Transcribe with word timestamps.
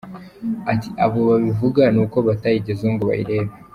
Ati 0.71 0.89
“Abo 1.05 1.19
babivuga 1.29 1.81
ni 1.93 1.99
uko 2.05 2.17
batayigezeho 2.27 2.91
ngo 2.93 3.03
bayirebe. 3.09 3.53